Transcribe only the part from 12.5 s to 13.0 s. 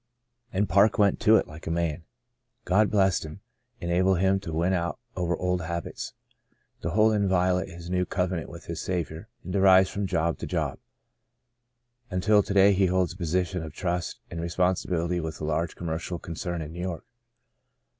day he